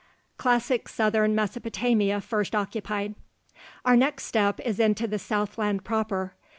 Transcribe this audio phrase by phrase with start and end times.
[0.37, 3.13] CLASSIC SOUTHERN MESOPOTAMIA FIRST OCCUPIED
[3.85, 6.33] Our next step is into the southland proper.